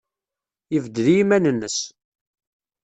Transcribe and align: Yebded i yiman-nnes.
Yebded 0.73 1.07
i 1.13 1.15
yiman-nnes. 1.15 1.77